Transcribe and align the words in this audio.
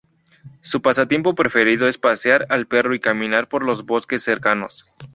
Su 0.61 0.81
pasatiempo 0.81 1.35
preferido 1.35 1.87
es 1.87 1.99
pasear 1.99 2.47
al 2.49 2.65
perro 2.65 2.95
y 2.95 2.99
caminar 2.99 3.47
por 3.47 3.63
los 3.63 3.85
bosques 3.85 4.23
cercanos. 4.23 4.87